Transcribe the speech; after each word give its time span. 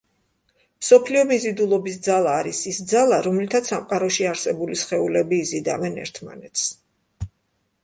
მსოფლიო 0.83 1.25
მიზიდულობის 1.31 1.99
ძალა 2.07 2.31
არის 2.37 2.61
ის 2.71 2.79
ძალა, 2.93 3.21
რომლითაც 3.29 3.71
სამყაროში 3.73 4.27
არსებული 4.33 4.81
სხეულები 4.87 5.43
იზიდავენ 5.45 6.03
ერთმანეთს. 6.09 6.69